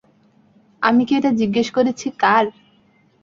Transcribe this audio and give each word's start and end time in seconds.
আমি 0.81 1.01
কি 1.07 1.13
এটা 1.19 1.31
জিজ্ঞেস 1.39 1.67
করেছি, 1.77 2.07
কার? 2.21 2.45